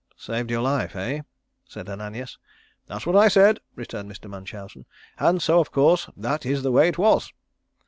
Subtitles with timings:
[0.17, 1.21] "Saved your life, eh?"
[1.63, 2.39] said Ananias.
[2.87, 4.27] "That's what I said," returned Mr.
[4.27, 4.87] Munchausen,
[5.19, 7.31] "and so of course that is the way it was."